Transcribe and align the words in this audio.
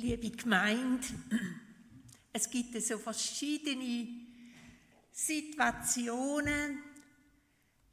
Liebe 0.00 0.30
Gemeinde, 0.30 1.08
es 2.32 2.48
gibt 2.48 2.80
so 2.80 2.98
verschiedene 2.98 4.06
Situationen, 5.10 6.78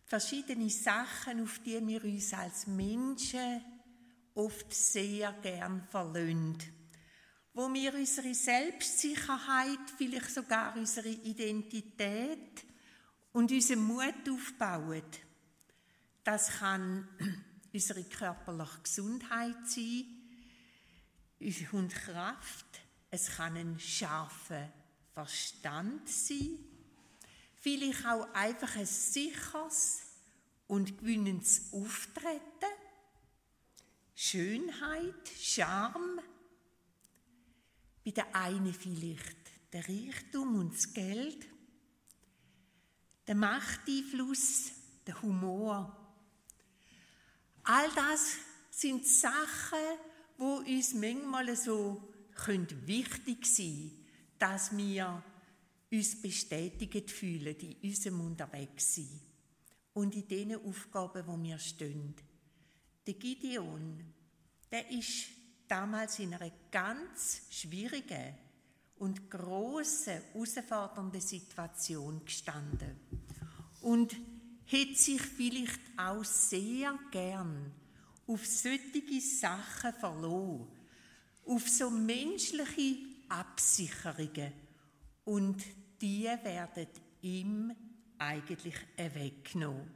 verschiedene 0.06 0.70
Sachen, 0.70 1.42
auf 1.42 1.58
die 1.66 1.82
wir 1.88 2.04
uns 2.04 2.32
als 2.32 2.68
Menschen 2.68 3.60
oft 4.36 4.72
sehr 4.72 5.34
gern 5.42 5.88
verlöhnt. 5.90 6.66
Wo 7.56 7.74
wir 7.74 7.96
unsere 7.96 8.36
Selbstsicherheit, 8.36 9.90
vielleicht 9.98 10.30
sogar 10.30 10.78
unsere 10.78 11.10
Identität 11.10 12.66
und 13.32 13.52
unseren 13.52 13.80
Mut 13.80 14.30
aufbauen. 14.30 15.02
Das 16.24 16.60
kann 16.60 17.08
unsere 17.74 18.04
körperliche 18.04 18.82
Gesundheit 18.84 19.68
sein 19.68 20.15
und 21.74 21.94
Kraft. 21.94 22.66
Es 23.12 23.38
kann 23.38 23.56
ein 23.56 23.80
scharfer 23.80 24.72
Verstand 25.14 26.10
sein. 26.10 26.58
Vielleicht 27.56 28.06
auch 28.06 28.28
einfach 28.34 28.76
ein 28.76 28.86
sicheres 28.86 30.02
und 30.68 30.98
gewinnendes 30.98 31.72
Auftreten. 31.72 32.42
Schönheit, 34.16 35.30
Charme. 35.40 36.20
Bei 38.04 38.12
der 38.12 38.36
einen 38.36 38.74
vielleicht 38.74 39.38
der 39.72 39.88
Reichtum 39.88 40.56
und 40.56 40.74
das 40.74 40.94
Geld. 40.94 41.46
Der 43.28 43.36
Machteinfluss, 43.36 44.72
der 45.06 45.22
Humor. 45.22 45.96
All 47.64 47.90
das 47.94 48.36
sind 48.72 49.08
Sachen, 49.08 49.78
wo 50.38 50.58
uns 50.58 50.94
manchmal 50.94 51.56
so 51.56 52.02
wichtig 52.86 53.46
sein 53.46 53.92
dass 54.38 54.76
wir 54.76 55.24
uns 55.92 56.22
bestätigt 56.22 57.10
fühlen 57.10 57.56
in 57.56 57.76
unserem 57.90 58.22
Unterwegssein 58.22 59.22
und 59.94 60.16
in 60.16 60.28
den 60.28 60.56
Aufgaben, 60.56 61.26
wo 61.26 61.42
wir 61.42 61.58
stehen. 61.58 62.14
Der 63.08 63.14
Gideon, 63.14 64.04
der 64.72 64.90
ist 64.92 65.28
damals 65.68 66.20
in 66.20 66.34
einer 66.34 66.52
ganz 66.70 67.44
schwierigen 67.50 68.36
und 68.98 69.30
grossen, 69.30 70.22
herausfordernden 70.34 71.22
Situation 71.22 72.24
gestanden 72.26 73.00
und 73.82 74.16
hätte 74.66 74.96
sich 74.96 75.22
vielleicht 75.22 75.80
auch 75.98 76.24
sehr 76.24 76.98
gern 77.12 77.72
auf 78.28 78.46
solche 78.46 79.22
Sachen 79.22 79.94
verloren, 79.94 80.68
auf 81.46 81.70
so 81.70 81.90
menschliche 81.90 82.98
Absicherungen 83.30 84.54
und 85.26 85.64
die 86.02 86.24
werden 86.24 86.88
ihm 87.22 87.76
eigentlich 88.18 88.76
weggenommen. 88.98 89.92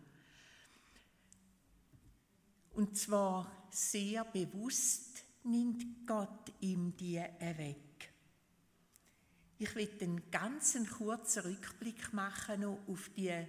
Und 2.71 2.97
zwar 2.97 3.67
sehr 3.71 4.23
bewusst 4.25 5.23
nimmt 5.43 6.07
Gott 6.07 6.51
ihm 6.61 6.95
die 6.95 7.17
weg. 7.17 8.13
Ich 9.57 9.75
will 9.75 9.89
einen 10.01 10.31
ganz 10.31 10.77
kurzen 10.97 11.43
Rückblick 11.43 12.13
machen 12.13 12.61
noch 12.61 12.79
auf 12.87 13.09
die 13.15 13.45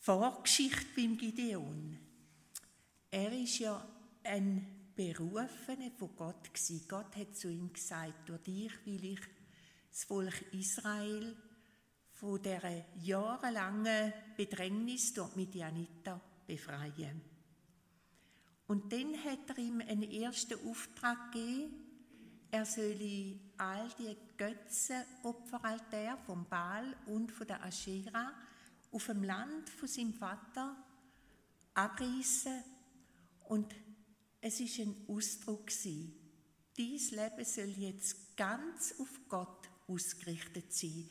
Vorgeschichte 0.00 0.86
beim 0.94 1.16
Gideon. 1.16 1.98
Er 3.10 3.32
ist 3.32 3.58
ja 3.58 3.86
ein 4.24 4.92
Berufener 4.94 5.90
von 5.96 6.14
Gott 6.16 6.52
gewesen. 6.52 6.84
Gott 6.88 7.16
hat 7.16 7.36
zu 7.36 7.48
ihm 7.48 7.72
gesagt, 7.72 8.28
durch 8.28 8.42
dich 8.42 8.86
will 8.86 9.04
ich 9.04 9.20
das 9.90 10.04
Volk 10.04 10.42
Israel 10.52 11.36
von 12.12 12.42
der 12.42 12.84
jahrelangen 13.00 14.12
Bedrängnis 14.36 15.14
dort 15.14 15.36
mit 15.36 15.54
Janita 15.54 16.20
befreien. 16.46 17.22
Und 18.66 18.92
dann 18.92 19.14
hat 19.24 19.48
er 19.48 19.58
ihm 19.58 19.80
einen 19.80 20.10
ersten 20.10 20.68
Auftrag 20.68 21.32
gegeben, 21.32 21.72
er 22.50 22.64
solle 22.64 23.38
all 23.58 23.88
die 23.98 24.16
Götzenopferaltäre 24.36 26.18
vom 26.26 26.46
Baal 26.48 26.96
und 27.06 27.30
von 27.30 27.46
der 27.46 27.62
Aschera 27.62 28.32
auf 28.90 29.06
dem 29.06 29.22
Land 29.22 29.68
von 29.68 29.86
seinem 29.86 30.14
Vater 30.14 30.76
abreißen 31.74 32.64
und 33.48 33.74
es 34.40 34.60
ist 34.60 34.78
ein 34.78 34.94
Ausdruck 35.08 35.70
sie. 35.70 36.12
Dies 36.76 37.10
Leben 37.10 37.44
soll 37.44 37.74
jetzt 37.78 38.36
ganz 38.36 38.94
auf 38.98 39.20
Gott 39.28 39.68
ausgerichtet 39.88 40.72
sein. 40.72 41.08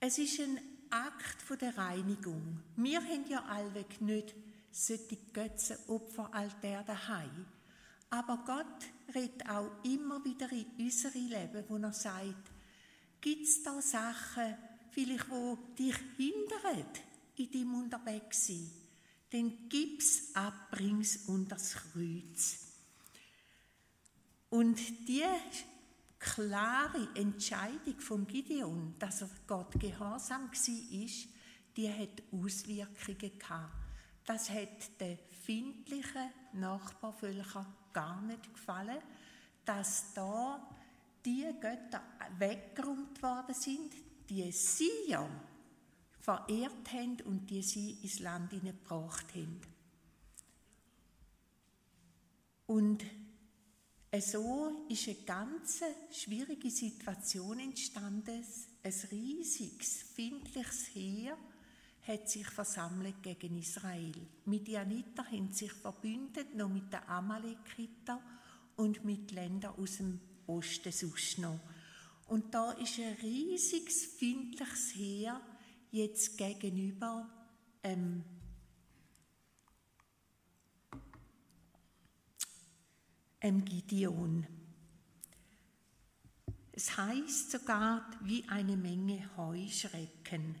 Es 0.00 0.18
ist 0.18 0.40
ein 0.40 0.58
Akt 0.90 1.40
von 1.40 1.58
der 1.58 1.76
Reinigung. 1.78 2.60
Wir 2.76 3.00
haben 3.00 3.28
ja 3.28 3.44
allweg 3.44 4.00
nicht 4.00 4.34
solche 4.72 5.16
Götzenopferaltäre 5.32 6.84
daheim. 6.84 7.46
Aber 8.10 8.42
Gott 8.44 9.14
redet 9.14 9.48
auch 9.48 9.70
immer 9.84 10.22
wieder 10.24 10.50
in 10.52 10.66
unsere 10.78 11.18
Leben, 11.18 11.64
wo 11.68 11.76
er 11.76 11.92
sagt, 11.92 12.50
gibt 13.20 13.44
es 13.44 13.62
da 13.62 13.80
Sachen, 13.80 14.56
vielleicht, 14.90 15.30
wo 15.30 15.56
dich 15.78 15.96
hindern 16.16 16.84
in 17.36 17.50
deinem 17.50 17.74
Unterwegssein? 17.76 18.70
Dann 19.32 19.68
gib's 19.70 20.34
ab, 20.34 20.70
bring's 20.70 21.26
unter 21.26 21.56
das 21.56 21.74
Kreuz. 21.74 22.58
Und 24.50 24.78
die 25.08 25.24
klare 26.18 27.08
Entscheidung 27.14 27.98
von 27.98 28.26
Gideon, 28.26 28.94
dass 28.98 29.22
er 29.22 29.30
Gott 29.46 29.80
gehorsam 29.80 30.50
war, 30.50 31.08
die 31.76 31.90
hat 31.90 32.22
Auswirkungen 32.30 33.38
gehabt. 33.38 33.72
Das 34.26 34.50
hat 34.50 35.00
den 35.00 35.18
findlichen 35.30 36.30
Nachbarvölkern 36.52 37.66
gar 37.92 38.20
nicht 38.20 38.52
gefallen, 38.52 38.98
dass 39.64 40.12
da 40.12 40.68
die 41.24 41.48
Götter 41.58 42.02
weggeräumt 42.38 43.22
worden 43.22 43.54
sind, 43.54 43.94
die 44.28 44.52
sie 44.52 44.90
ja 45.08 45.26
verehrt 46.22 46.92
haben 46.92 47.20
und 47.24 47.50
die 47.50 47.62
sie 47.62 47.98
ins 48.02 48.20
Land 48.20 48.50
gebracht 48.50 49.26
haben. 49.34 49.60
Und 52.66 53.04
so 54.20 54.86
ist 54.88 55.08
eine 55.08 55.16
ganz 55.26 55.80
schwierige 56.12 56.70
Situation 56.70 57.58
entstanden. 57.58 58.44
Ein 58.84 58.94
riesiges, 59.10 60.04
findliches 60.14 60.94
Heer 60.94 61.36
hat 62.06 62.28
sich 62.28 62.46
versammelt 62.46 63.20
gegen 63.22 63.58
Israel. 63.58 64.14
Mit 64.44 64.68
Janiter 64.68 65.24
haben 65.24 65.52
sich 65.52 65.72
verbündet, 65.72 66.54
noch 66.54 66.68
mit 66.68 66.92
den 66.92 67.02
Amalekiter 67.08 68.22
und 68.76 69.04
mit 69.04 69.32
Ländern 69.32 69.74
aus 69.76 69.96
dem 69.96 70.20
Osten 70.46 70.92
sonst 70.92 71.38
noch. 71.38 71.60
Und 72.28 72.54
da 72.54 72.72
ist 72.72 72.98
ein 72.98 73.16
riesiges, 73.22 74.06
findliches 74.06 74.94
Heer 74.94 75.40
jetzt 75.92 76.36
gegenüber 76.38 77.28
ähm, 77.82 78.24
ähm 83.40 83.64
Gideon. 83.64 84.46
Es 86.72 86.96
heißt 86.96 87.50
sogar 87.50 88.10
wie 88.22 88.48
eine 88.48 88.76
Menge 88.76 89.30
Heuschrecken. 89.36 90.56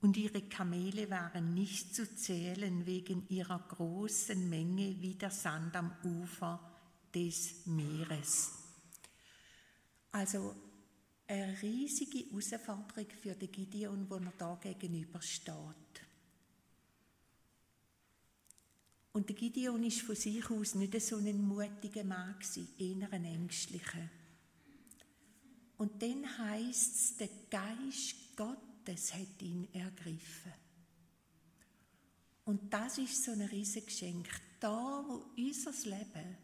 Und 0.00 0.16
ihre 0.16 0.42
Kamele 0.42 1.10
waren 1.10 1.54
nicht 1.54 1.94
zu 1.94 2.14
zählen 2.14 2.86
wegen 2.86 3.26
ihrer 3.28 3.58
großen 3.58 4.48
Menge 4.48 5.00
wie 5.00 5.14
der 5.14 5.30
Sand 5.30 5.74
am 5.76 5.92
Ufer 6.04 6.60
des 7.14 7.66
Meeres. 7.66 8.52
Also 10.12 10.54
eine 11.42 11.62
riesige 11.62 12.18
Herausforderung 12.30 13.10
für 13.20 13.34
den 13.34 13.50
Gideon, 13.50 14.08
wo 14.08 14.16
er 14.16 14.32
da 14.38 14.58
gegenüber 14.60 15.20
steht. 15.20 15.54
Und 19.12 19.28
der 19.28 19.36
Gideon 19.36 19.82
ist 19.84 20.02
von 20.02 20.16
sich 20.16 20.50
aus 20.50 20.74
nicht 20.74 21.00
so 21.00 21.16
ein 21.16 21.40
mutiger 21.40 22.04
Mann 22.04 22.36
eher 22.78 23.12
ein 23.12 23.24
ängstlicher. 23.24 24.10
Und 25.76 26.02
dann 26.02 26.38
heißt 26.38 26.94
es, 26.94 27.16
der 27.16 27.28
Geist 27.50 28.36
Gottes 28.36 29.14
hat 29.14 29.40
ihn 29.42 29.68
ergriffen. 29.72 30.52
Und 32.44 32.72
das 32.72 32.98
ist 32.98 33.22
so 33.22 33.32
ein 33.32 33.42
riesiges 33.42 33.86
Geschenk. 33.86 34.28
Da, 34.60 35.04
wo 35.06 35.24
unser 35.36 35.72
Leben 35.90 36.36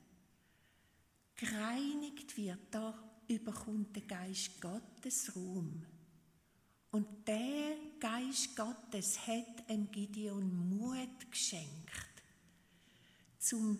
gereinigt 1.36 2.36
wird, 2.36 2.58
da 2.70 3.09
überkommt 3.30 3.94
der 3.94 4.02
Geist 4.02 4.60
Gottes 4.60 5.34
Ruhm. 5.34 5.86
Und 6.90 7.26
der 7.26 7.76
Geist 8.00 8.56
Gottes 8.56 9.26
hat 9.26 9.68
dem 9.68 9.90
Gideon 9.90 10.68
Mut 10.70 11.30
geschenkt, 11.30 12.22
zum 13.38 13.78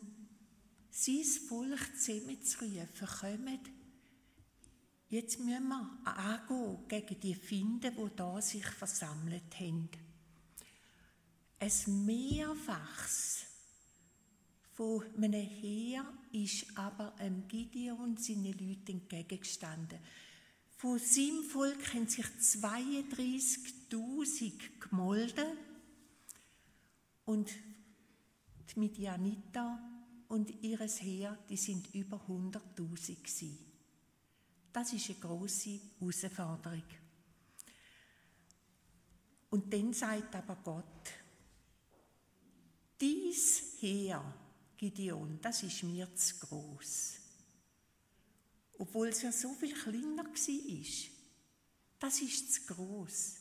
sein 0.90 1.24
Volk 1.48 1.98
zusammenzurufen, 1.98 2.86
kommt, 3.20 3.70
jetzt 5.08 5.40
müssen 5.40 5.68
wir 5.68 5.90
angehen 6.04 6.88
gegen 6.88 7.20
die 7.20 7.34
Finden, 7.34 7.94
die 7.94 8.16
da 8.16 8.40
sich 8.40 8.66
versammelt 8.66 9.58
haben. 9.58 9.88
Ein 11.58 12.06
Mehrfachs 12.06 13.49
von 14.80 15.04
einem 15.14 15.34
Heer 15.34 16.10
ist 16.32 16.66
aber 16.74 17.14
einem 17.16 17.46
Gideon 17.46 18.00
und 18.00 18.24
seinen 18.24 18.46
Leuten 18.46 18.92
entgegengestanden. 18.92 19.98
Von 20.70 20.98
seinem 20.98 21.44
Volk 21.44 21.92
haben 21.92 22.08
sich 22.08 22.24
32.000 22.24 24.54
gemolden 24.80 25.58
und 27.26 27.50
die 28.74 28.80
Midianiter 28.80 29.78
und 30.28 30.50
ihres 30.62 31.02
Heer, 31.02 31.36
die 31.50 31.58
sind 31.58 31.94
über 31.94 32.16
100.000 32.26 33.16
gewesen. 33.16 33.58
Das 34.72 34.94
ist 34.94 35.10
eine 35.10 35.18
große 35.18 35.78
Herausforderung. 35.98 36.84
Und 39.50 39.70
dann 39.74 39.92
sagt 39.92 40.34
aber 40.36 40.56
Gott, 40.64 41.12
dies 42.98 43.76
Heer, 43.80 44.39
Gideon, 44.80 45.38
das 45.42 45.62
ist 45.62 45.82
mir 45.82 46.08
zu 46.14 46.38
groß. 46.38 47.16
Obwohl 48.78 49.08
es 49.08 49.20
ja 49.20 49.30
so 49.30 49.52
viel 49.52 49.74
kleiner 49.74 50.24
war. 50.24 51.10
Das 51.98 52.22
ist 52.22 52.54
zu 52.54 52.72
groß. 52.72 53.34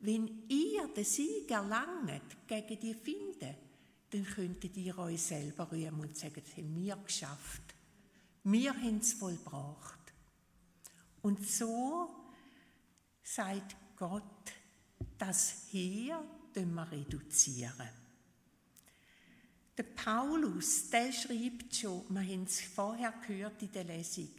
Wenn 0.00 0.48
ihr 0.48 0.88
den 0.88 1.04
Sieg 1.04 1.48
erlangt 1.48 2.48
gegen 2.48 2.80
die 2.80 2.94
Finde, 2.94 3.56
dann 4.10 4.24
könntet 4.24 4.76
ihr 4.76 4.98
euch 4.98 5.22
selber 5.22 5.70
rühmen 5.70 6.00
und 6.00 6.18
sagen, 6.18 6.42
das 6.44 6.56
haben 6.56 6.74
wir 6.74 6.96
geschafft. 6.96 7.62
Wir 8.42 8.74
haben 8.74 8.98
es 8.98 9.12
vollbracht. 9.12 10.12
Und 11.22 11.48
so 11.48 12.08
sagt 13.22 13.76
Gott, 13.94 14.52
das 15.16 15.68
Heer 15.70 16.20
wir 16.52 16.90
reduzieren. 16.90 18.03
Der 19.76 19.82
Paulus, 19.82 20.88
der 20.90 21.12
schreibt 21.12 21.74
schon, 21.74 22.04
wir 22.08 22.22
haben 22.22 22.44
es 22.44 22.60
vorher 22.60 23.12
gehört 23.26 23.60
in 23.62 23.72
der 23.72 23.84
Lesung, 23.84 24.30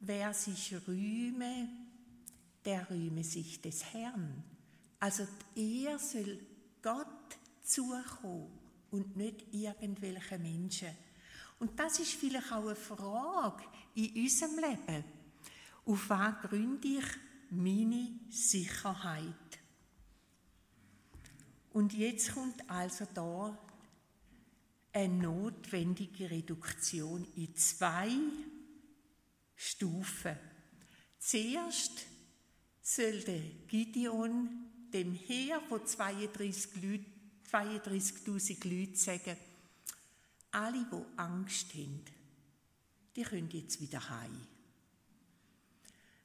wer 0.00 0.32
sich 0.32 0.74
rühme, 0.86 1.68
der 2.64 2.88
rühme 2.88 3.24
sich 3.24 3.60
des 3.60 3.84
Herrn. 3.92 4.44
Also 5.00 5.26
er 5.56 5.98
soll 5.98 6.38
Gott 6.80 7.06
zukommen 7.64 8.52
und 8.92 9.16
nicht 9.16 9.52
irgendwelche 9.52 10.38
Menschen. 10.38 10.90
Und 11.58 11.78
das 11.78 11.98
ist 11.98 12.12
vielleicht 12.12 12.52
auch 12.52 12.66
eine 12.66 12.76
Frage 12.76 13.64
in 13.94 14.22
unserem 14.22 14.56
Leben. 14.56 15.04
Auf 15.84 16.08
was 16.08 16.40
gründe 16.42 16.88
ich 16.88 17.04
meine 17.50 18.10
Sicherheit? 18.30 19.24
Und 21.72 21.94
jetzt 21.94 22.34
kommt 22.34 22.68
also 22.70 23.06
da 23.12 23.58
eine 24.92 25.14
notwendige 25.14 26.30
Reduktion 26.30 27.26
in 27.36 27.54
zwei 27.56 28.10
Stufen. 29.54 30.36
Zuerst 31.18 32.06
soll 32.82 33.20
der 33.20 33.40
Gideon 33.68 34.48
dem 34.92 35.14
Heer 35.14 35.60
von 35.68 35.80
32.000 35.80 36.86
Leuten 36.86 37.12
32 37.52 38.64
Leute 38.64 38.96
sagen, 38.96 39.36
alle, 40.52 40.86
die 40.90 41.18
Angst 41.18 41.74
haben, 41.74 42.02
die 43.14 43.22
können 43.22 43.50
jetzt 43.50 43.78
wieder 43.80 44.08
heim. 44.08 44.46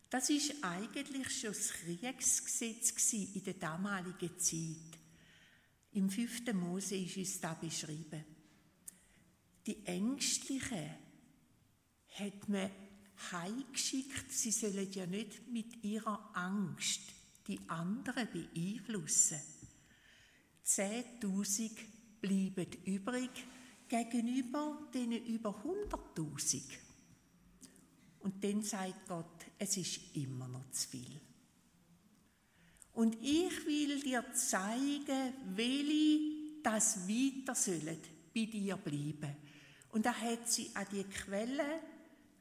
Das 0.10 0.30
ist 0.30 0.54
eigentlich 0.64 1.42
schon 1.42 1.50
das 1.50 1.74
Kriegsgesetz 1.74 3.14
in 3.14 3.44
der 3.44 3.56
damaligen 3.56 4.40
Zeit. 4.40 4.98
Im 5.92 6.10
fünften 6.10 6.58
Mose 6.58 6.96
ist 6.96 7.18
es 7.18 7.42
da 7.42 7.54
beschrieben. 7.56 8.37
Die 9.68 9.86
Ängstlichen 9.86 10.90
hat 12.14 12.48
man 12.50 12.72
heimgeschickt, 13.32 14.32
sie 14.32 14.52
sollen 14.52 14.90
ja 14.94 15.06
nicht 15.06 15.46
mit 15.50 15.84
ihrer 15.84 16.30
Angst 16.34 17.02
die 17.48 17.60
anderen 17.68 18.30
beeinflussen. 18.32 19.40
10.000 20.66 21.72
bleiben 22.22 22.68
übrig 22.86 23.30
gegenüber 23.90 24.90
den 24.94 25.12
über 25.12 25.50
100.000. 25.50 26.62
Und 28.20 28.42
dann 28.44 28.62
sagt 28.64 29.08
Gott, 29.08 29.46
es 29.58 29.76
ist 29.76 30.16
immer 30.16 30.48
noch 30.48 30.70
zu 30.72 30.88
viel. 30.90 31.22
Und 32.94 33.16
ich 33.22 33.66
will 33.66 34.02
dir 34.02 34.26
zeigen, 34.34 35.34
welche 35.56 36.62
das 36.64 37.08
weiter 37.08 37.54
sollen 37.54 38.00
bei 38.34 38.46
dir 38.46 38.78
bleiben. 38.78 39.47
Und 39.92 40.06
er 40.06 40.20
hat 40.20 40.50
sie 40.50 40.70
an 40.74 40.86
die 40.92 41.04
Quelle 41.04 41.82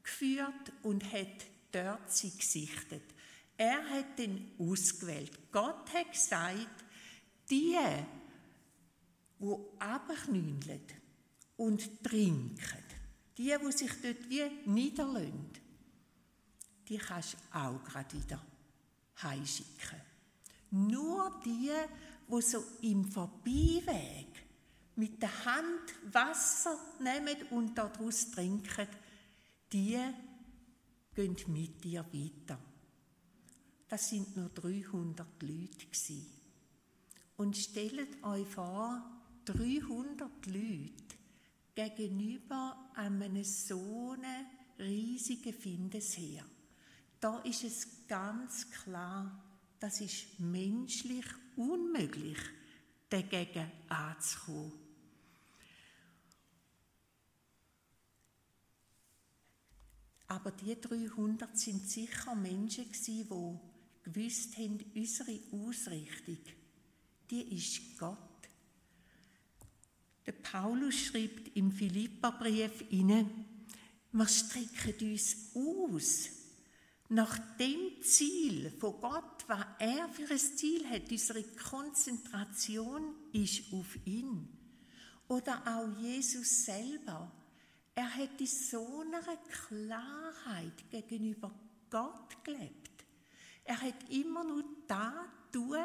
geführt 0.02 0.72
und 0.82 1.04
hat 1.12 1.46
dort 1.72 2.12
sie 2.12 2.36
gesichtet. 2.36 3.02
Er 3.56 3.88
hat 3.88 4.18
den 4.18 4.52
ausgewählt. 4.58 5.32
Gott 5.50 5.92
hat 5.92 6.12
gesagt, 6.12 6.84
die, 7.50 7.76
die 9.38 9.56
abknündeln 9.78 10.82
und 11.56 12.02
trinken, 12.02 12.84
die, 13.38 13.54
die 13.58 13.72
sich 13.72 13.92
dort 14.02 14.28
wie 14.28 14.50
niederlösen, 14.66 15.50
die 16.88 16.98
kannst 16.98 17.34
du 17.34 17.58
auch 17.58 17.82
gerade 17.84 18.22
wieder 18.22 18.44
heimschicken. 19.22 20.00
Nur 20.70 21.40
die, 21.44 21.70
die 22.28 22.42
so 22.42 22.62
im 22.82 23.04
Vorbeiweg 23.04 24.25
mit 24.96 25.22
der 25.22 25.44
Hand 25.44 25.94
Wasser 26.12 26.78
nehmen 27.00 27.36
und 27.50 27.76
daraus 27.76 28.30
trinken, 28.30 28.88
die 29.72 29.98
gehen 31.14 31.36
mit 31.48 31.84
dir 31.84 32.04
weiter. 32.12 32.58
Das 33.88 34.08
sind 34.08 34.36
nur 34.36 34.48
300 34.48 35.42
Leute 35.42 35.86
Und 37.36 37.56
stellt 37.56 38.22
euch 38.24 38.46
vor, 38.48 39.02
300 39.44 40.46
Leute 40.46 40.92
gegenüber 41.74 42.90
einem 42.94 43.44
so 43.44 44.16
riesigen 44.78 45.52
Findesheer. 45.52 46.44
Da 47.20 47.38
ist 47.40 47.64
es 47.64 48.06
ganz 48.08 48.70
klar, 48.70 49.42
das 49.78 50.00
ist 50.00 50.40
menschlich 50.40 51.26
unmöglich, 51.56 52.38
dagegen 53.08 53.70
anzukommen. 53.88 54.85
Aber 60.28 60.50
die 60.50 60.80
300 60.80 61.56
sind 61.56 61.88
sicher 61.88 62.34
Menschen 62.34 62.86
die 63.06 63.24
gewusst 64.02 64.56
haben, 64.56 64.78
unsere 64.94 65.38
Ausrichtung, 65.52 66.38
die 67.30 67.56
ist 67.56 67.98
Gott. 67.98 68.18
Der 70.24 70.32
Paulus 70.32 70.94
schreibt 70.94 71.56
im 71.56 71.70
Philipperbrief 71.70 72.84
inne, 72.90 73.28
wir 74.12 74.26
strecken 74.28 75.12
uns 75.12 75.36
aus 75.54 76.30
nach 77.08 77.38
dem 77.56 78.02
Ziel 78.02 78.70
von 78.78 79.00
Gott, 79.00 79.44
was 79.46 79.64
er 79.78 80.08
für 80.08 80.30
ein 80.30 80.38
Ziel 80.38 80.88
hat. 80.88 81.10
Unsere 81.10 81.42
Konzentration 81.42 83.14
ist 83.32 83.72
auf 83.72 83.96
ihn. 84.04 84.48
Oder 85.28 85.62
auch 85.66 86.00
Jesus 86.00 86.64
selber. 86.64 87.30
Er 87.98 88.14
hat 88.14 88.38
in 88.38 88.46
so 88.46 89.00
einer 89.00 89.22
Klarheit 89.48 90.90
gegenüber 90.90 91.50
Gott 91.88 92.44
gelebt. 92.44 93.06
Er 93.64 93.80
hat 93.80 94.10
immer 94.10 94.44
nur 94.44 94.64
da 94.86 95.24
tun, 95.50 95.78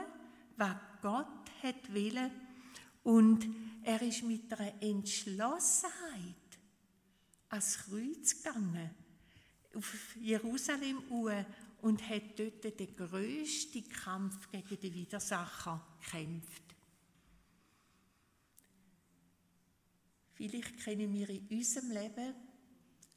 was 0.58 0.76
Gott 1.02 1.50
hat 1.64 1.94
willen. 1.94 2.30
Und 3.04 3.48
er 3.84 4.02
ist 4.02 4.24
mit 4.24 4.52
einer 4.54 4.74
Entschlossenheit 4.84 6.36
ans 7.48 7.78
Kreuz 7.86 8.44
gegangen, 8.44 8.92
auf 9.74 10.16
Jerusalem 10.18 11.02
uhr 11.10 11.46
und 11.82 12.08
hat 12.10 12.38
dort 12.38 12.78
den 12.78 12.94
grössten 12.94 13.88
Kampf 13.90 14.52
gegen 14.52 14.80
den 14.82 14.94
Widersacher 14.94 15.82
gekämpft. 16.02 16.61
Vielleicht 20.42 20.80
kennen 20.80 21.14
wir 21.14 21.30
in 21.30 21.48
unserem 21.52 21.92
Leben 21.92 22.34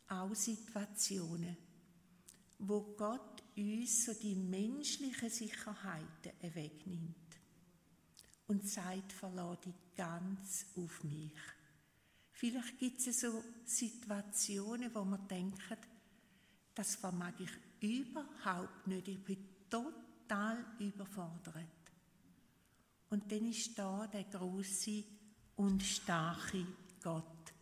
auch 0.09 0.35
Situationen, 0.35 1.57
wo 2.59 2.83
Gott 2.99 3.43
uns 3.57 4.04
so 4.04 4.12
die 4.12 4.35
menschlichen 4.35 5.31
Sicherheiten 5.31 6.33
wegnimmt 6.54 7.16
und 8.47 8.69
sagt, 8.69 9.11
verlade 9.14 9.71
dich 9.71 9.97
ganz 9.97 10.66
auf 10.76 11.02
mich. 11.02 11.33
Vielleicht 12.31 12.78
gibt 12.78 13.07
es 13.07 13.19
so 13.19 13.43
Situationen, 13.64 14.95
wo 14.95 15.02
man 15.02 15.26
denkt, 15.26 15.62
das 16.75 16.97
vermag 16.97 17.33
ich 17.38 18.00
überhaupt 18.02 18.87
nicht. 18.87 19.09
Ich 19.09 19.25
bin 19.25 19.49
total 19.71 20.62
überfordert. 20.78 21.54
Und 23.09 23.33
dann 23.33 23.47
ist 23.47 23.78
da 23.78 24.07
der 24.09 24.25
große 24.25 25.04
und 25.57 25.83
starke 25.83 26.66
Gott. 27.05 27.53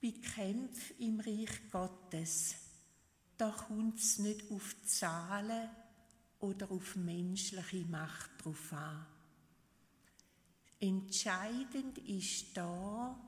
Bei 0.00 0.12
Kämpfen 0.12 0.98
im 1.00 1.18
Reich 1.18 1.68
Gottes, 1.70 2.54
da 3.36 3.50
kommt 3.50 3.98
es 3.98 4.20
nicht 4.20 4.48
auf 4.52 4.76
Zahlen 4.84 5.68
oder 6.38 6.70
auf 6.70 6.94
menschliche 6.94 7.84
Macht 7.86 8.30
drauf 8.44 8.72
an. 8.72 9.04
Entscheidend 10.78 11.98
ist 11.98 12.56
da, 12.56 13.18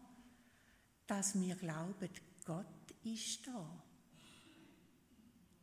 dass 1.07 1.41
wir 1.41 1.57
glauben, 1.57 2.09
Gott 2.45 2.95
ist 3.03 3.45
da. 3.45 3.83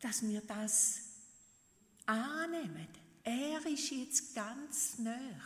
Dass 0.01 0.22
wir 0.22 0.41
das 0.41 1.00
annehmen. 2.05 2.88
Er 3.24 3.65
ist 3.65 3.89
jetzt 3.91 4.36
ganz 4.36 5.00
nah. 5.00 5.39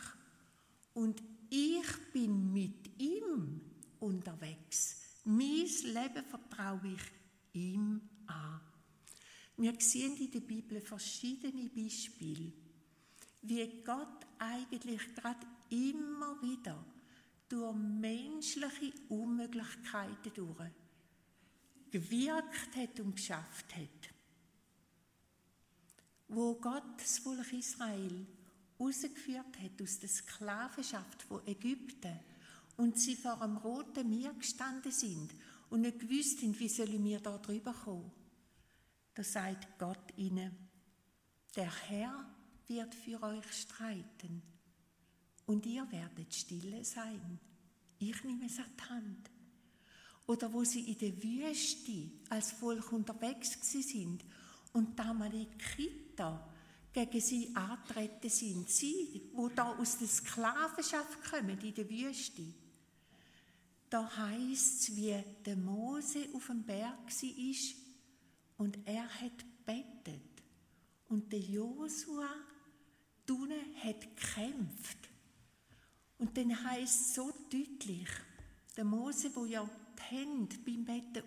Und 0.94 1.22
ich 1.50 2.12
bin 2.12 2.52
mit 2.52 2.98
ihm 2.98 3.60
unterwegs. 3.98 4.96
Mein 5.24 5.66
Leben 5.66 6.24
vertraue 6.28 6.94
ich 6.94 7.60
ihm 7.60 8.00
an. 8.26 8.60
Wir 9.56 9.74
sehen 9.78 10.16
in 10.16 10.30
der 10.30 10.40
Bibel 10.40 10.80
verschiedene 10.80 11.68
Beispiele, 11.68 12.52
wie 13.42 13.82
Gott 13.84 14.26
eigentlich 14.38 15.14
gerade 15.14 15.46
immer 15.68 16.40
wieder 16.40 16.82
durch 17.48 17.74
menschliche 17.74 18.92
Unmöglichkeiten 19.08 20.32
durch 20.34 20.70
gewirkt 21.90 22.76
hat 22.76 23.00
und 23.00 23.16
geschafft 23.16 23.74
hat. 23.74 24.14
Wo 26.28 26.54
Gott 26.54 26.98
das 26.98 27.18
Volk 27.18 27.52
Israel 27.52 28.24
rausgeführt 28.80 29.60
hat 29.60 29.82
aus 29.82 29.98
der 29.98 30.08
Sklavenschaft 30.08 31.22
von 31.22 31.46
Ägypten 31.46 32.18
und 32.76 32.98
sie 32.98 33.14
vor 33.14 33.36
dem 33.36 33.58
Roten 33.58 34.08
Meer 34.08 34.32
gestanden 34.32 34.90
sind 34.90 35.34
und 35.68 35.82
nicht 35.82 36.00
gewusst 36.00 36.42
haben, 36.42 36.58
wie 36.58 36.68
sollen 36.68 37.04
wir 37.04 37.20
da 37.20 37.36
drüber 37.38 37.74
kommen. 37.74 38.10
Da 39.14 39.22
sagt 39.22 39.78
Gott 39.78 40.16
ihnen, 40.16 40.56
der 41.54 41.70
Herr 41.88 42.26
wird 42.68 42.94
für 42.94 43.22
euch 43.22 43.52
streiten 43.52 44.42
und 45.46 45.66
ihr 45.66 45.90
werdet 45.92 46.32
stille 46.32 46.84
sein. 46.84 47.38
Ich 47.98 48.24
nehme 48.24 48.46
es 48.46 48.58
an 48.58 48.64
die 48.78 48.88
Hand. 48.88 49.30
Oder 50.26 50.52
wo 50.52 50.64
sie 50.64 50.92
in 50.92 50.98
der 50.98 51.22
Wüste 51.22 52.10
als 52.28 52.52
Volk 52.52 52.92
unterwegs 52.92 53.58
sind 53.62 54.24
und 54.72 54.96
damalige 54.98 55.56
Kita 55.58 56.49
gegen 56.92 57.20
sie 57.20 57.54
antreten 57.54 58.28
sind. 58.28 58.68
Sie, 58.68 59.30
wo 59.32 59.48
da 59.48 59.76
aus 59.76 59.98
der 59.98 60.08
Sklavenschaft 60.08 61.22
kommen, 61.30 61.58
in 61.60 61.74
der 61.74 61.88
Wüste. 61.88 62.42
Da 63.88 64.16
heißt 64.16 64.82
es, 64.88 64.96
wie 64.96 65.22
der 65.44 65.56
Mose 65.56 66.28
auf 66.32 66.46
dem 66.46 66.62
Berg 66.62 67.06
war 67.06 67.76
und 68.58 68.78
er 68.84 69.08
hat 69.20 69.44
bettet. 69.64 70.20
Und 71.08 71.32
der 71.32 71.40
Josua 71.40 72.28
unten 73.30 73.76
hat 73.82 74.00
gekämpft. 74.00 75.08
Und 76.18 76.36
dann 76.36 76.64
heißt 76.64 77.00
es 77.00 77.14
so 77.14 77.32
deutlich, 77.50 78.08
der 78.76 78.84
Mose, 78.84 79.34
wo 79.34 79.44
ja 79.46 79.68
die 79.98 80.02
Hände 80.02 80.56
beim 80.64 80.84
Betten 80.84 81.22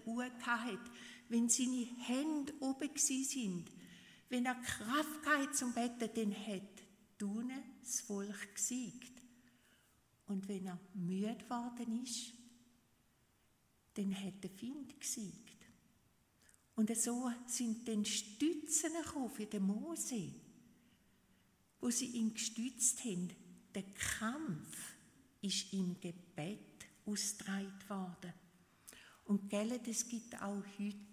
hat, 0.45 0.91
wenn 1.29 1.49
seine 1.49 1.87
Hände 1.99 2.53
oben 2.59 2.89
sind, 2.95 3.69
wenn 4.33 4.47
er 4.47 4.55
Kraft 4.55 5.27
hat 5.27 5.55
zum 5.55 5.75
Betten, 5.75 6.09
dann 6.15 6.47
hat 6.47 7.21
unten 7.21 7.51
das 7.83 8.01
Volk 8.01 8.55
gesiegt. 8.55 9.21
Und 10.25 10.47
wenn 10.47 10.65
er 10.65 10.79
müde 10.95 11.35
geworden 11.35 12.03
ist, 12.03 12.33
dann 13.93 14.11
hat 14.15 14.43
der 14.43 14.49
Find 14.49 14.99
gesiegt. 14.99 15.67
Und 16.73 16.97
so 16.97 17.31
sind 17.45 17.87
dann 17.87 18.03
Stützen 18.03 18.93
für 19.35 19.45
den 19.45 19.67
Mose, 19.67 20.33
wo 21.79 21.91
sie 21.91 22.07
ihn 22.07 22.33
gestützt 22.33 23.05
haben. 23.05 23.29
Der 23.75 23.83
Kampf 24.17 24.95
ist 25.43 25.71
im 25.73 25.99
Gebet 26.01 26.87
ausgetragen 27.05 27.87
worden. 27.87 28.33
Und 29.25 29.47
gell, 29.47 29.79
es 29.85 30.07
gibt 30.07 30.41
auch 30.41 30.63
heute 30.79 31.12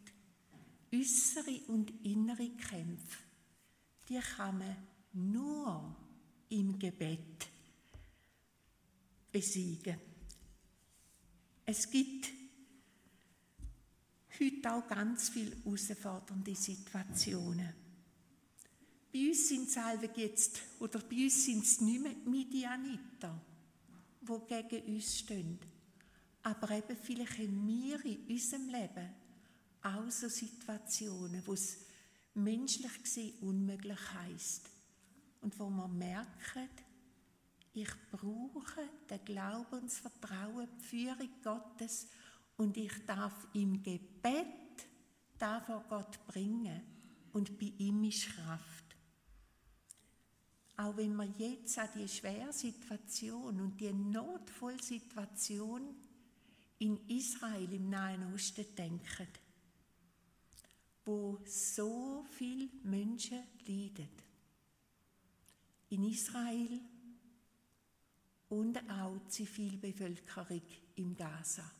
äußere 0.92 1.60
und 1.68 1.90
innere 2.04 2.50
Kämpfe. 2.50 3.18
Die 4.08 4.18
kann 4.18 4.58
man 4.58 4.76
nur 5.12 5.96
im 6.48 6.78
Gebet 6.78 7.48
besiegen. 9.30 9.98
Es 11.64 11.88
gibt 11.88 12.28
heute 14.40 14.72
auch 14.72 14.88
ganz 14.88 15.28
viele 15.28 15.54
herausfordernde 15.64 16.54
Situationen. 16.54 17.74
Bei 19.12 19.28
uns 19.28 19.48
sind 19.48 19.68
es 19.68 20.16
jetzt, 20.16 20.60
oder 20.78 21.00
bei 21.00 21.24
uns 21.24 21.44
sind 21.44 21.64
es 21.64 21.80
nicht 21.80 22.00
mehr 22.00 22.14
Midianiter, 22.26 23.40
die 24.20 24.46
gegen 24.48 24.94
uns 24.94 25.18
stehen. 25.18 25.58
Aber 26.42 26.70
eben 26.70 26.96
vielleicht 26.96 27.38
haben 27.38 27.66
wir 27.66 28.04
in 28.04 28.26
unserem 28.28 28.68
Leben 28.68 29.10
auch 29.82 30.10
so 30.10 30.28
Situationen, 30.28 31.42
wo 31.46 31.54
es 31.54 31.78
menschlich 32.34 33.02
gesehen 33.02 33.38
unmöglich 33.40 33.98
heisst. 34.14 34.68
Und 35.40 35.58
wo 35.58 35.70
man 35.70 35.96
merkt, 35.96 36.84
ich 37.72 37.90
brauche 38.10 38.88
den 39.08 39.24
Glauben 39.24 39.80
und 39.80 39.84
das 39.84 39.98
Vertrauen, 39.98 40.68
die 40.78 40.84
Führung 40.84 41.30
Gottes 41.42 42.08
und 42.56 42.76
ich 42.76 42.92
darf 43.06 43.46
im 43.54 43.82
Gebet 43.82 44.46
da 45.38 45.60
vor 45.60 45.84
Gott 45.88 46.26
bringen 46.26 46.82
und 47.32 47.58
bei 47.58 47.72
ihm 47.78 48.04
ist 48.04 48.28
Kraft. 48.28 48.84
Auch 50.76 50.96
wenn 50.96 51.14
wir 51.14 51.28
jetzt 51.38 51.78
an 51.78 51.88
die 51.94 52.08
schwere 52.08 52.52
Situation 52.52 53.60
und 53.60 53.80
die 53.80 53.92
notvolle 53.92 54.82
Situation 54.82 55.94
in 56.78 56.98
Israel 57.08 57.72
im 57.72 57.88
Nahen 57.88 58.34
Osten 58.34 58.66
denken, 58.74 59.28
wo 61.04 61.40
so 61.44 62.24
viele 62.30 62.68
Menschen 62.82 63.42
leiden. 63.66 64.08
In 65.88 66.04
Israel 66.04 66.80
und 68.48 68.78
auch 68.90 69.18
die 69.18 69.28
Zivilbevölkerung 69.28 70.62
im 70.96 71.16
Gaza 71.16 71.70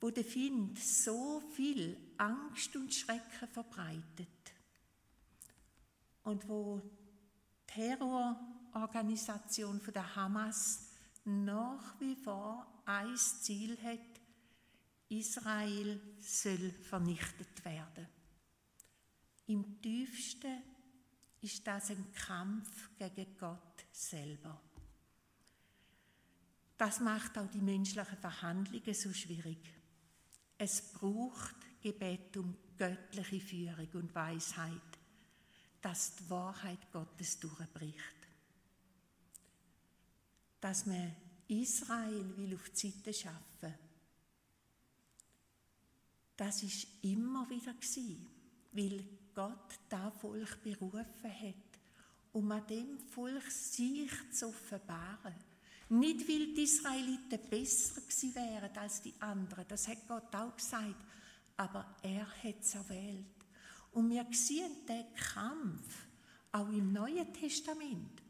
wo 0.00 0.10
der 0.10 0.24
Find 0.24 0.78
so 0.78 1.42
viel 1.54 1.96
Angst 2.16 2.74
und 2.74 2.92
Schrecken 2.92 3.48
verbreitet 3.52 4.28
und 6.24 6.48
wo 6.48 6.80
die 6.80 7.74
Terrororganisation 7.74 9.80
von 9.80 9.92
der 9.92 10.16
Hamas 10.16 10.88
nach 11.24 12.00
wie 12.00 12.16
vor 12.16 12.66
ein 12.86 13.16
Ziel 13.16 13.78
hat, 13.82 14.00
Israel 15.10 16.00
soll 16.20 16.70
vernichtet 16.70 17.64
werden. 17.64 18.06
Im 19.46 19.80
tiefsten 19.82 20.62
ist 21.40 21.66
das 21.66 21.90
ein 21.90 22.12
Kampf 22.12 22.90
gegen 22.96 23.36
Gott 23.36 23.84
selber. 23.90 24.60
Das 26.78 27.00
macht 27.00 27.36
auch 27.36 27.50
die 27.50 27.60
menschlichen 27.60 28.18
Verhandlungen 28.18 28.94
so 28.94 29.12
schwierig. 29.12 29.58
Es 30.56 30.92
braucht 30.92 31.56
Gebet 31.82 32.36
um 32.36 32.56
göttliche 32.76 33.40
Führung 33.40 33.88
und 33.94 34.14
Weisheit, 34.14 34.98
dass 35.82 36.16
die 36.16 36.30
Wahrheit 36.30 36.90
Gottes 36.92 37.40
durchbricht. 37.40 37.98
Dass 40.60 40.86
man 40.86 41.16
Israel 41.48 42.36
will 42.36 42.54
auf 42.54 42.68
die 42.70 42.90
Seite 42.90 43.12
schaffen. 43.12 43.89
Das 46.40 46.62
ist 46.62 46.86
immer 47.02 47.50
wieder 47.50 47.74
gewesen, 47.74 48.26
weil 48.72 49.04
Gott 49.34 49.78
da 49.90 50.10
Volk 50.10 50.62
berufen 50.62 51.04
hat, 51.22 51.54
um 52.32 52.50
an 52.50 52.66
dem 52.66 52.98
Volk 52.98 53.50
sich 53.50 54.10
zu 54.32 54.48
offenbaren 54.48 55.34
nicht, 55.90 56.26
weil 56.26 56.54
die 56.54 56.62
Israeliten 56.62 57.50
besser 57.50 58.00
gewesen 58.00 58.34
wären 58.34 58.74
als 58.74 59.02
die 59.02 59.12
anderen, 59.18 59.66
das 59.68 59.86
hat 59.86 60.08
Gott 60.08 60.34
auch 60.34 60.56
gesagt, 60.56 61.04
aber 61.58 61.94
er 62.02 62.26
hat 62.26 62.60
es 62.60 62.74
erwählt. 62.74 63.26
Und 63.92 64.08
wir 64.08 64.24
sehen 64.30 64.86
den 64.88 65.12
Kampf 65.14 66.06
auch 66.52 66.68
im 66.68 66.90
Neuen 66.90 67.30
Testament. 67.34 68.22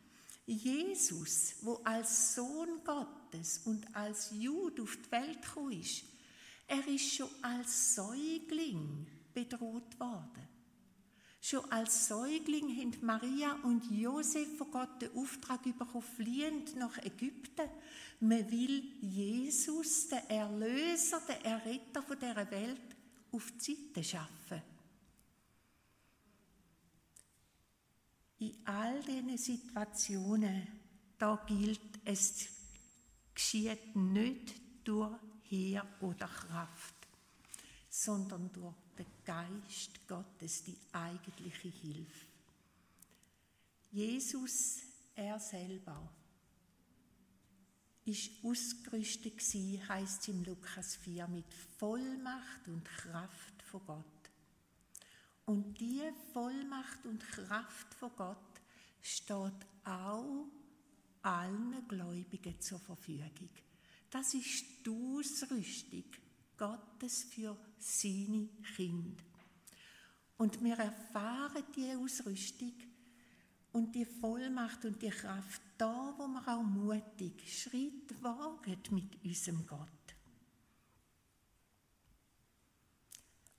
Jesus, 0.46 1.54
wo 1.60 1.74
als 1.84 2.34
Sohn 2.34 2.82
Gottes 2.82 3.60
und 3.66 3.94
als 3.94 4.32
Jude 4.32 4.82
auf 4.82 4.96
die 4.96 5.12
Welt 5.12 5.42
gekommen 5.42 5.80
ist, 5.80 6.02
er 6.70 6.86
ist 6.86 7.14
schon 7.14 7.28
als 7.42 7.96
Säugling 7.96 9.06
bedroht 9.34 9.98
worden. 9.98 10.48
Schon 11.40 11.64
als 11.72 12.06
Säugling 12.06 12.68
haben 12.76 12.94
Maria 13.04 13.54
und 13.64 13.90
Josef 13.90 14.56
von 14.56 14.70
Gott 14.70 15.02
den 15.02 15.16
Auftrag 15.16 15.62
bekommen, 15.62 16.02
fliehend 16.02 16.76
nach 16.76 16.96
Ägypten. 16.98 17.68
Man 18.20 18.48
will 18.50 18.84
Jesus, 19.00 20.08
den 20.08 20.28
Erlöser, 20.28 21.20
den 21.26 21.44
Erretter 21.44 22.02
von 22.02 22.18
dieser 22.18 22.50
Welt, 22.50 22.96
auf 23.32 23.50
die 23.52 23.74
Seite 23.74 24.04
schaffen. 24.04 24.62
In 28.38 28.54
all 28.64 29.02
diesen 29.02 29.38
Situationen, 29.38 30.68
da 31.18 31.42
gilt, 31.46 31.80
es 32.04 32.46
geschieht 33.34 33.96
nicht 33.96 34.54
durch 34.84 35.18
Heer 35.50 35.85
oder 36.00 36.28
Kraft, 36.28 36.95
sondern 37.88 38.52
durch 38.52 38.75
den 38.97 39.07
Geist 39.25 40.07
Gottes, 40.07 40.62
die 40.62 40.78
eigentliche 40.92 41.69
Hilfe. 41.69 42.26
Jesus, 43.90 44.83
er 45.16 45.40
selber, 45.40 46.09
ist 48.04 48.30
ausgerüstet 48.45 49.38
gewesen, 49.38 49.88
heißt 49.88 50.23
es 50.23 50.28
im 50.28 50.45
Lukas 50.45 50.95
4, 50.97 51.26
mit 51.26 51.52
Vollmacht 51.78 52.69
und 52.69 52.85
Kraft 52.85 53.62
von 53.64 53.85
Gott. 53.87 54.30
Und 55.47 55.80
diese 55.80 56.12
Vollmacht 56.33 57.04
und 57.07 57.21
Kraft 57.26 57.92
von 57.95 58.11
Gott 58.16 58.61
steht 59.02 59.66
auch 59.85 60.47
allen 61.23 61.88
Gläubigen 61.88 62.61
zur 62.61 62.78
Verfügung. 62.78 63.50
Das 64.10 64.34
ist 64.34 64.64
die 64.84 64.90
Ausrüstung 64.90 66.04
Gottes 66.56 67.24
für 67.24 67.56
seine 67.78 68.48
Kinder. 68.76 69.22
Und 70.36 70.62
wir 70.62 70.78
erfahren 70.78 71.64
die 71.76 71.92
Ausrüstung 71.92 72.72
und 73.72 73.94
die 73.94 74.04
Vollmacht 74.04 74.84
und 74.84 75.00
die 75.00 75.10
Kraft 75.10 75.62
da, 75.78 76.14
wo 76.18 76.26
wir 76.26 76.48
auch 76.48 76.62
mutig 76.62 77.34
Schritt 77.46 78.22
wagen 78.22 78.78
mit 78.90 79.24
unserem 79.24 79.66
Gott. 79.66 79.88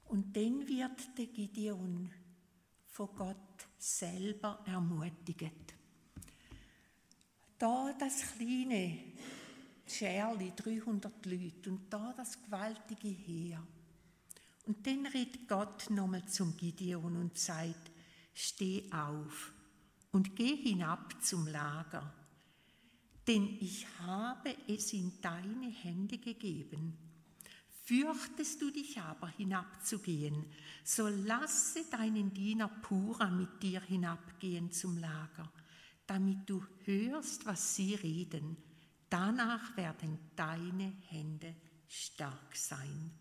Und 0.05 0.35
dann 0.35 0.67
wird 0.67 1.17
der 1.17 1.27
Gideon 1.27 2.11
von 2.87 3.15
Gott 3.15 3.67
selber 3.77 4.61
ermutigt. 4.65 5.73
Da 7.57 7.93
das 7.97 8.33
kleine 8.35 9.13
Scherli, 9.91 10.53
300 10.55 11.25
Leute 11.25 11.69
und 11.69 11.91
da 11.91 12.13
das 12.15 12.41
gewaltige 12.41 13.09
Heer. 13.09 13.61
Und 14.65 14.85
dann 14.87 15.05
redet 15.07 15.47
Gott 15.47 15.89
nochmal 15.89 16.25
zum 16.27 16.55
Gideon 16.55 17.17
und 17.17 17.37
sagt, 17.37 17.91
steh 18.33 18.89
auf 18.91 19.51
und 20.11 20.35
geh 20.35 20.55
hinab 20.55 21.21
zum 21.23 21.47
Lager, 21.47 22.13
denn 23.27 23.57
ich 23.59 23.87
habe 23.99 24.55
es 24.67 24.93
in 24.93 25.11
deine 25.21 25.69
Hände 25.69 26.17
gegeben. 26.17 26.97
Fürchtest 27.83 28.61
du 28.61 28.71
dich 28.71 28.99
aber 28.99 29.27
hinabzugehen, 29.27 30.45
so 30.83 31.07
lasse 31.07 31.83
deinen 31.89 32.33
Diener 32.33 32.67
Pura 32.67 33.29
mit 33.29 33.61
dir 33.61 33.81
hinabgehen 33.81 34.71
zum 34.71 34.97
Lager, 34.97 35.51
damit 36.07 36.49
du 36.49 36.63
hörst, 36.85 37.45
was 37.45 37.75
sie 37.75 37.95
reden 37.95 38.57
Danach 39.11 39.75
werden 39.75 40.17
deine 40.37 40.93
Hände 41.09 41.53
stark 41.85 42.55
sein. 42.55 43.11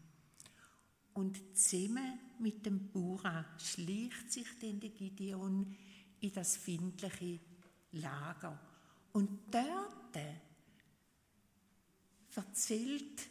Und 1.14 1.36
zusammen 1.58 2.20
mit 2.38 2.64
dem 2.64 2.92
Bura 2.92 3.44
schleicht 3.58 4.30
sich 4.30 4.46
denn 4.62 4.78
der 4.78 4.90
Gideon 4.90 5.76
in 6.20 6.32
das 6.32 6.56
findliche 6.56 7.40
Lager. 7.90 8.56
Und 9.12 9.52
dort 9.52 10.16
erzählt 12.36 13.28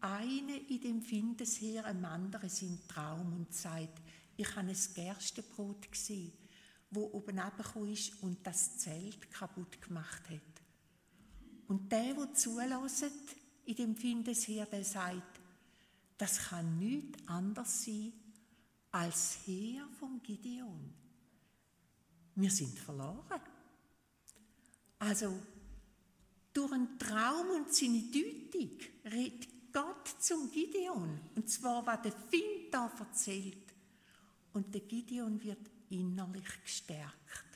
eine 0.00 0.56
in 0.56 0.80
dem 0.80 1.02
Findesheer 1.02 1.84
einem 1.84 2.06
anderen 2.06 2.48
seinen 2.48 2.88
Traum 2.88 3.34
und 3.34 3.52
sagt, 3.52 4.00
ich 4.34 4.48
habe 4.56 4.68
ein 4.68 4.76
Gerstenbrot 4.94 5.92
gesehen, 5.92 6.32
wo 6.90 7.02
oben 7.12 7.38
abgekommen 7.38 7.92
ist 7.92 8.22
und 8.22 8.46
das 8.46 8.78
Zelt 8.78 9.30
kaputt 9.30 9.82
gemacht 9.82 10.30
hat. 10.30 10.47
Und 11.68 11.92
der, 11.92 12.14
der 12.14 12.34
zulässt, 12.34 13.04
in 13.66 13.76
dem 13.76 13.96
Findesheer, 13.96 14.66
der 14.66 14.84
sagt, 14.84 15.40
das 16.16 16.48
kann 16.48 16.78
nichts 16.78 17.18
anders 17.28 17.84
sein 17.84 18.12
als 18.90 19.38
Heer 19.46 19.86
vom 20.00 20.22
Gideon. 20.22 20.92
Wir 22.34 22.50
sind 22.50 22.78
verloren. 22.78 23.40
Also, 24.98 25.38
durch 26.52 26.72
einen 26.72 26.98
Traum 26.98 27.50
und 27.50 27.72
seine 27.72 28.02
Deutung 28.02 28.78
redet 29.04 29.48
Gott 29.72 30.08
zum 30.18 30.50
Gideon. 30.50 31.20
Und 31.36 31.48
zwar, 31.50 31.86
was 31.86 32.02
der 32.02 32.12
Find 32.12 32.72
da 32.72 32.90
erzählt. 32.98 33.74
Und 34.52 34.74
der 34.74 34.80
Gideon 34.80 35.42
wird 35.42 35.70
innerlich 35.90 36.62
gestärkt. 36.62 37.47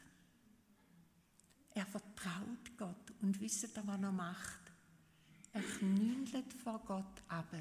Er 1.74 1.86
vertraut 1.86 2.76
Gott 2.76 3.12
und 3.22 3.40
wisst 3.40 3.68
was 3.74 4.00
er 4.00 4.12
macht. 4.12 4.60
Er 5.52 5.62
knündelt 5.62 6.52
vor 6.52 6.80
Gott 6.80 7.22
ab 7.28 7.54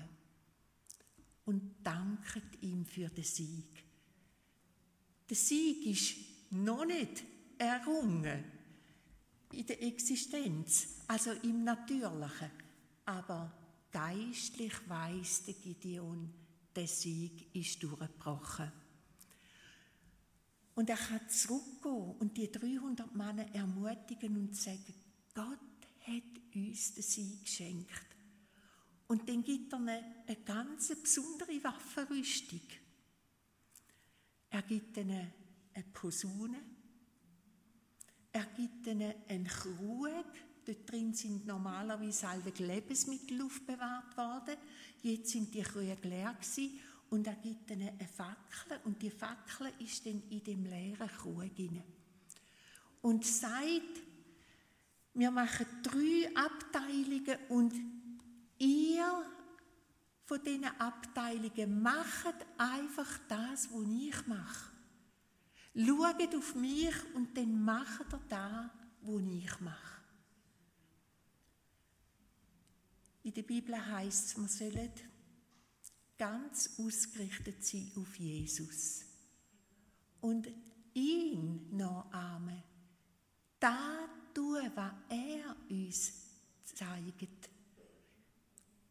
und 1.46 1.76
dankt 1.84 2.62
ihm 2.62 2.86
für 2.86 3.10
den 3.10 3.24
Sieg. 3.24 3.84
Der 5.30 5.38
Sieg 5.38 5.86
ist 5.86 6.52
noch 6.52 6.86
nicht 6.86 7.24
errungen 7.58 8.44
in 9.54 9.66
der 9.66 9.82
Existenz, 9.84 11.00
also 11.08 11.32
im 11.32 11.64
Natürlichen, 11.64 12.52
aber 13.06 13.52
geistlich 13.92 14.74
weiß 14.88 15.44
der 15.46 15.54
Gideon, 15.56 16.34
der 16.76 16.88
Sieg 16.88 17.54
ist 17.54 17.84
durchgebrochen. 17.84 18.72
Und 20.76 20.90
er 20.90 20.98
kann 20.98 21.28
zurückgehen 21.30 22.16
und 22.20 22.38
die 22.38 22.52
300 22.52 23.14
Männer 23.14 23.54
ermutigen 23.54 24.38
und 24.38 24.56
sagen, 24.56 24.94
Gott 25.34 25.60
hat 26.08 26.56
uns 26.56 26.94
den 26.94 27.04
Sieg 27.04 27.44
geschenkt. 27.44 28.06
Und 29.08 29.28
dann 29.28 29.44
gibt 29.44 29.74
er 29.74 29.80
eine, 29.80 30.24
eine 30.26 30.38
ganz 30.38 30.88
besondere 30.96 31.62
Waffenrüstung. 31.64 32.62
Er 34.50 34.62
gibt 34.62 34.96
ihnen 34.98 35.32
eine 35.74 35.84
Posaune. 35.92 36.60
Er 38.32 38.46
gibt 38.46 38.88
ihnen 38.88 39.14
einen 39.28 39.48
Krug. 39.48 40.26
Dort 40.66 40.90
drin 40.90 41.14
sind 41.14 41.46
normalerweise 41.46 42.28
alle 42.28 42.50
Lebensmittel 42.58 43.42
aufbewahrt 43.42 44.16
worden. 44.16 44.56
Jetzt 45.02 45.32
sind 45.32 45.54
die 45.54 45.62
Krüge 45.62 45.98
leer 46.08 46.34
gewesen 46.34 46.80
und 47.12 47.28
er 47.28 47.36
gibt 47.36 47.70
ihnen 47.70 47.90
eine 47.90 48.08
Fackel 48.08 48.80
und 48.86 49.02
die 49.02 49.12
Fackel 49.12 49.70
ist 49.80 50.06
dann 50.06 50.24
in 50.30 50.44
dem 50.46 50.64
leeren 50.64 51.10
Krug. 51.10 51.44
Und 53.02 53.26
sagt, 53.26 54.02
wir 55.14 55.30
machen 55.30 55.66
drei 55.84 56.34
Abteilungen 56.34 57.38
und 57.50 57.74
ihr 58.58 59.26
von 60.26 60.42
diesen 60.42 60.64
Abteilungen 60.80 61.82
macht 61.82 62.46
einfach 62.58 63.20
das, 63.28 63.70
was 63.74 63.88
ich 63.90 64.28
mache. 64.28 64.72
Schaut 65.76 66.36
auf 66.36 66.56
mich 66.56 66.96
und 67.14 67.38
dann 67.38 67.62
macht 67.62 68.14
ihr 68.14 68.22
das, 68.30 68.70
was 69.02 69.22
ich 69.22 69.60
mache. 69.60 70.02
In 73.24 73.34
der 73.34 73.44
Bibel 73.44 73.86
heißt 73.86 74.28
es, 74.28 74.38
wir 74.38 74.48
sollen 74.48 75.11
ganz 76.22 76.70
ausgerichtet 76.78 77.66
sein 77.66 77.92
auf 77.96 78.16
Jesus 78.20 79.02
und 80.20 80.48
ihn 80.94 81.76
nachahmen. 81.76 82.62
Da 83.60 84.08
tun, 84.32 84.72
was 84.76 84.92
er 85.10 85.56
uns 85.68 86.14
zeigt. 86.64 87.50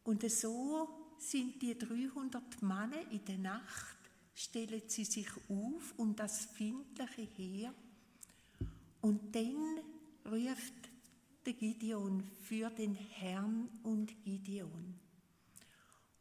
Und 0.03 0.29
so 0.29 0.89
sind 1.19 1.61
die 1.61 1.77
300 1.77 2.61
Männer 2.63 3.09
in 3.09 3.23
der 3.23 3.37
Nacht, 3.37 3.95
stellen 4.33 4.81
sie 4.87 5.05
sich 5.05 5.29
auf 5.47 5.93
um 5.95 6.13
das 6.13 6.47
findliche 6.47 7.21
Heer 7.21 7.73
und 8.99 9.33
dann 9.33 9.79
ruft 10.29 10.73
der 11.45 11.53
Gideon 11.53 12.25
für 12.41 12.69
den 12.71 12.93
Herrn 12.93 13.69
und 13.83 14.21
Gideon. 14.21 15.00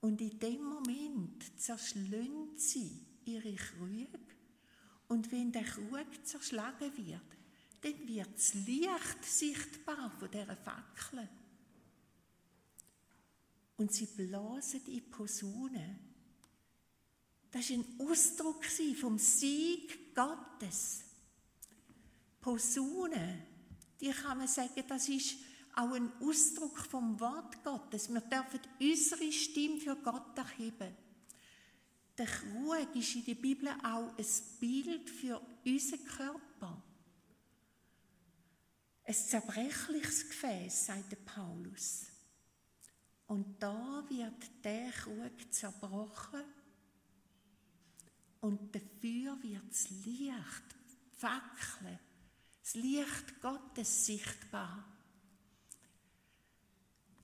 Und 0.00 0.20
in 0.20 0.38
dem 0.38 0.62
Moment 0.62 1.60
zerschlönt 1.60 2.58
sie 2.58 3.06
ihre 3.24 3.54
Krug. 3.54 4.18
Und 5.08 5.30
wenn 5.30 5.52
der 5.52 5.64
Krug 5.64 6.06
zerschlagen 6.24 6.96
wird, 6.96 7.20
dann 7.82 8.08
wird 8.08 8.34
das 8.34 8.54
Licht 8.54 9.24
sichtbar 9.24 10.10
von 10.18 10.30
dieser 10.30 10.56
Fackel. 10.56 11.28
Und 13.76 13.92
sie 13.92 14.06
blasen 14.06 14.86
in 14.86 15.10
Posaune. 15.10 15.98
Das 17.50 17.70
war 17.70 17.78
ein 17.78 18.08
Ausdruck 18.08 18.64
vom 18.98 19.18
Sieg 19.18 20.14
Gottes. 20.14 21.00
Posaune, 22.40 23.46
die 24.00 24.10
kann 24.10 24.38
man 24.38 24.48
sagen, 24.48 24.84
das 24.86 25.08
ist 25.08 25.36
auch 25.80 25.92
ein 25.92 26.12
Ausdruck 26.20 26.78
vom 26.78 27.18
Wort 27.20 27.64
Gottes. 27.64 28.12
Wir 28.12 28.20
dürfen 28.20 28.60
unsere 28.78 29.32
Stimme 29.32 29.80
für 29.80 29.96
Gott 29.96 30.36
erheben. 30.36 30.94
Der 32.18 32.26
Krug 32.26 32.94
ist 32.94 33.14
in 33.14 33.24
der 33.24 33.34
Bibel 33.34 33.68
auch 33.82 34.16
ein 34.16 34.26
Bild 34.60 35.08
für 35.08 35.40
unseren 35.64 36.04
Körper. 36.04 36.82
Ein 39.04 39.14
zerbrechliches 39.14 40.28
Gefäß, 40.28 40.86
sagt 40.86 41.24
Paulus. 41.24 42.06
Und 43.26 43.62
da 43.62 44.04
wird 44.08 44.64
der 44.64 44.90
Krug 44.90 45.52
zerbrochen 45.52 46.44
und 48.40 48.74
dafür 48.74 49.42
wird 49.42 49.70
das 49.70 49.88
Licht, 50.04 50.74
Fackeln, 51.16 51.98
das 52.62 52.74
Licht 52.74 53.40
Gottes 53.40 54.06
sichtbar. 54.06 54.89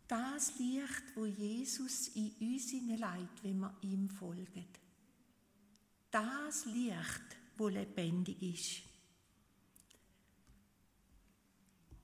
Das 0.08 0.58
Licht, 0.58 1.02
wo 1.14 1.26
Jesus 1.26 2.08
in 2.08 2.32
uns 2.40 2.70
hineinleitet, 2.70 3.42
wenn 3.42 3.58
wir 3.58 3.76
ihm 3.82 4.08
folgen 4.08 4.66
das 6.16 6.64
Licht, 6.66 7.36
wo 7.56 7.68
lebendig 7.68 8.40
ist. 8.42 8.82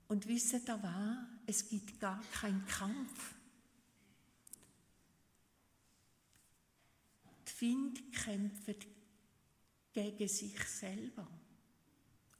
Und 0.08 0.26
wisst 0.26 0.52
ihr 0.52 0.82
was? 0.82 1.16
Es 1.46 1.68
gibt 1.68 1.98
gar 1.98 2.22
keinen 2.24 2.66
Kampf. 2.66 3.34
Die 7.48 7.52
Finde 7.52 8.02
kämpfen 8.10 8.76
gegen 9.92 10.28
sich 10.28 10.62
selber 10.64 11.26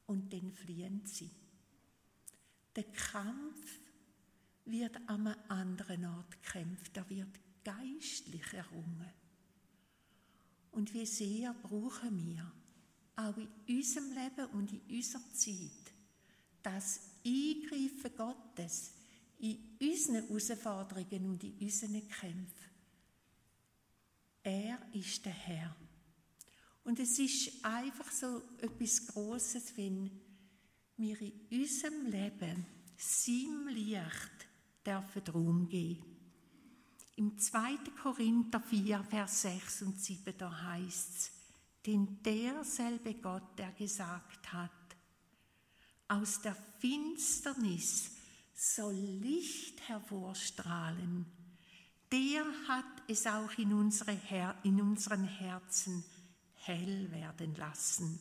und 0.05 0.31
dann 0.31 0.51
fliehen 0.51 1.03
sie. 1.05 1.31
Der 2.75 2.83
Kampf 2.83 3.79
wird 4.65 4.95
an 5.07 5.27
einem 5.27 5.39
anderen 5.49 6.05
Ort 6.05 6.43
gekämpft, 6.43 6.95
da 6.95 7.07
wird 7.09 7.39
geistlich 7.63 8.53
errungen. 8.53 9.11
Und 10.71 10.93
wie 10.93 11.05
sehr 11.05 11.53
brauchen 11.53 12.25
wir 12.25 12.51
auch 13.15 13.37
in 13.37 13.47
unserem 13.77 14.11
Leben 14.11 14.45
und 14.53 14.71
in 14.71 14.81
unserer 14.97 15.21
Zeit 15.33 15.93
das 16.63 17.01
Eingreifen 17.25 18.15
Gottes 18.15 18.93
in 19.39 19.77
unseren 19.79 20.27
Herausforderungen 20.27 21.25
und 21.31 21.43
in 21.43 21.57
unseren 21.59 22.07
Kämpfen. 22.07 22.73
Er 24.41 24.79
ist 24.93 25.25
der 25.25 25.33
Herr. 25.33 25.75
Und 26.83 26.99
es 26.99 27.17
ist 27.19 27.63
einfach 27.63 28.11
so 28.11 28.41
etwas 28.59 29.07
Großes, 29.07 29.77
wenn 29.77 30.09
wir 30.97 31.21
in 31.21 31.33
unserem 31.51 32.07
Leben 32.07 32.65
seinem 32.97 33.67
Licht 33.67 34.42
dürfen 34.85 35.23
Raum 35.33 35.69
geben. 35.69 36.05
Im 37.15 37.37
2. 37.37 37.77
Korinther 38.01 38.59
4, 38.59 39.03
Vers 39.03 39.43
6 39.43 39.81
und 39.83 39.99
7, 39.99 40.33
da 40.37 40.63
heißt 40.63 41.17
es, 41.17 41.31
denn 41.85 42.21
derselbe 42.23 43.13
Gott, 43.15 43.57
der 43.57 43.71
gesagt 43.73 44.51
hat, 44.51 44.71
aus 46.07 46.41
der 46.41 46.55
Finsternis 46.79 48.11
soll 48.53 48.93
Licht 48.93 49.87
hervorstrahlen, 49.87 51.25
der 52.11 52.45
hat 52.67 53.03
es 53.07 53.25
auch 53.25 53.51
in, 53.57 53.73
unsere 53.73 54.11
Her 54.11 54.55
in 54.63 54.79
unseren 54.79 55.23
Herzen 55.23 56.03
hell 56.53 57.11
werden 57.11 57.55
lassen, 57.55 58.19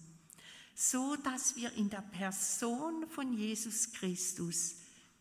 so 0.75 1.17
dass 1.17 1.57
wir 1.57 1.73
in 1.75 1.91
der 1.91 2.03
Person 2.03 3.07
von 3.09 3.33
Jesus 3.33 3.93
Christus 3.93 4.77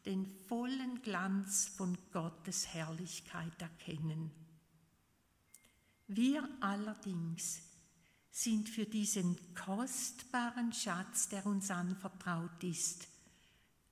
den 0.06 0.26
vollen 0.48 1.02
Glanz 1.02 1.68
von 1.68 1.98
Gottes 2.12 2.68
Herrlichkeit 2.74 3.62
erkennen. 3.62 4.32
Wir 6.08 6.48
allerdings 6.60 7.62
sind 8.32 8.70
für 8.70 8.86
diesen 8.86 9.38
kostbaren 9.54 10.74
Schatz, 10.74 11.30
der 11.30 11.46
uns 11.46 11.70
anvertraut 11.70 12.64
ist, 12.64 13.08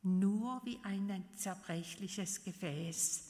nur 0.01 0.61
wie 0.63 0.79
ein 0.83 1.23
zerbrechliches 1.35 2.43
Gefäß, 2.43 3.25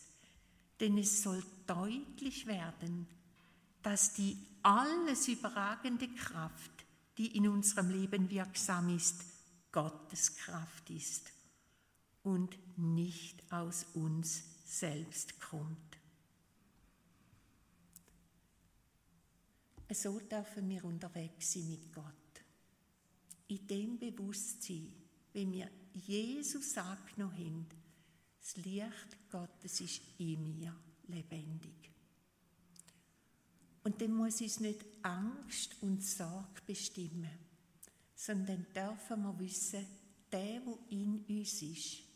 denn 0.79 0.97
es 0.97 1.23
soll 1.23 1.43
deutlich 1.67 2.45
werden, 2.45 3.07
dass 3.81 4.13
die 4.13 4.37
alles 4.61 5.27
überragende 5.27 6.07
Kraft, 6.09 6.71
die 7.17 7.35
in 7.35 7.47
unserem 7.47 7.89
Leben 7.89 8.29
wirksam 8.29 8.95
ist, 8.95 9.23
Gottes 9.71 10.35
Kraft 10.37 10.89
ist 10.89 11.31
und 12.29 12.59
nicht 12.77 13.41
aus 13.51 13.87
uns 13.95 14.43
selbst 14.63 15.39
kommt. 15.39 15.97
So 19.91 20.19
dürfen 20.19 20.69
wir 20.69 20.85
unterwegs 20.85 21.53
sein 21.53 21.67
mit 21.69 21.91
Gott. 21.91 22.05
In 23.47 23.65
dem 23.65 23.97
Bewusstsein, 23.97 24.93
wenn 25.33 25.51
wir 25.51 25.71
Jesus 25.93 26.77
angenommen 26.77 27.35
haben, 27.35 27.67
das 28.39 28.57
Licht 28.57 29.29
Gottes 29.31 29.81
ist 29.81 30.01
in 30.19 30.43
mir 30.43 30.75
lebendig. 31.07 31.89
Und 33.83 33.99
dann 33.99 34.13
muss 34.13 34.39
uns 34.39 34.59
nicht 34.59 34.85
Angst 35.01 35.75
und 35.81 36.03
Sorge 36.03 36.61
bestimmen, 36.67 37.39
sondern 38.13 38.67
dürfen 38.75 39.23
wir 39.23 39.39
wissen, 39.39 39.87
der, 40.31 40.63
wo 40.63 40.77
in 40.91 41.25
uns 41.27 41.61
ist, 41.63 42.08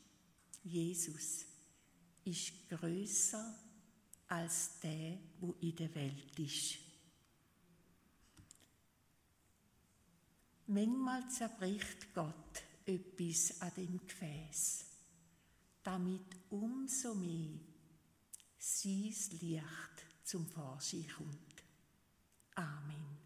Jesus 0.64 1.46
ist 2.24 2.70
größer 2.70 3.60
als 4.28 4.80
der, 4.80 5.20
wo 5.40 5.54
in 5.62 5.76
der 5.76 5.94
Welt 5.94 6.40
ist. 6.40 6.78
Manchmal 10.68 11.30
zerbricht 11.30 12.14
Gott 12.14 12.64
etwas 12.86 13.62
an 13.62 13.72
dem 13.76 14.00
Gefäß, 14.08 14.86
damit 15.84 16.36
umso 16.50 17.14
mehr 17.14 17.60
sein 18.58 19.14
Licht 19.40 19.64
zum 20.24 20.48
Vorschein 20.48 21.06
kommt. 21.18 21.64
Amen. 22.56 23.23